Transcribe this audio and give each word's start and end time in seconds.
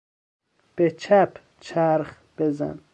به 0.75 0.91
چپ 0.91 1.37
چرخ 1.59 2.17
بزن. 2.37 2.79